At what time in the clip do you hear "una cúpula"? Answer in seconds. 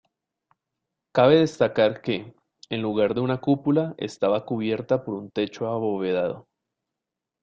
3.21-3.93